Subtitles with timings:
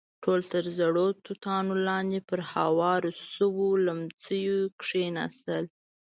[0.23, 5.63] ټول تر زړو توتانو لاندې پر هوارو شويو ليمڅيو کېناستل.